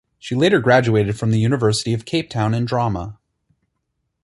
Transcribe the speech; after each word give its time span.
She 0.17 0.33
later 0.33 0.59
graduated 0.59 1.19
from 1.19 1.29
the 1.29 1.37
University 1.37 1.93
of 1.93 2.05
Cape 2.05 2.27
Town 2.27 2.55
in 2.55 2.65
drama. 2.65 3.19